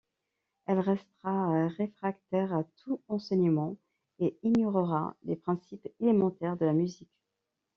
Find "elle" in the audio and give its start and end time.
0.65-0.79